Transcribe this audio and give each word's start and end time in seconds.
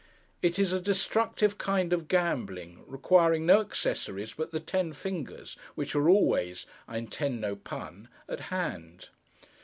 It 0.41 0.57
is 0.57 0.73
a 0.73 0.81
destructive 0.81 1.59
kind 1.59 1.93
of 1.93 2.07
gambling, 2.07 2.83
requiring 2.87 3.45
no 3.45 3.61
accessories 3.61 4.33
but 4.33 4.49
the 4.49 4.59
ten 4.59 4.93
fingers, 4.93 5.55
which 5.75 5.93
are 5.93 6.09
always—I 6.09 6.97
intend 6.97 7.39
no 7.39 7.55
pun—at 7.55 8.39
hand. 8.49 9.09